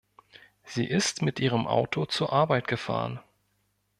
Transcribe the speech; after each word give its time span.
Sie 0.63 0.85
ist 0.87 1.21
mit 1.21 1.39
ihrem 1.39 1.67
Auto 1.67 2.07
zur 2.07 2.33
Arbeit 2.33 2.67
gefahren. 2.67 3.19